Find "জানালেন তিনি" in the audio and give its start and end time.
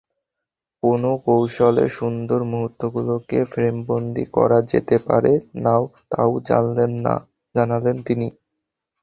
7.55-8.27